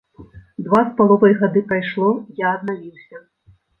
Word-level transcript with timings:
Два 0.67 0.79
з 0.87 0.93
паловай 1.01 1.35
гады 1.41 1.63
прайшло, 1.73 2.09
я 2.41 2.47
аднавіўся. 2.61 3.15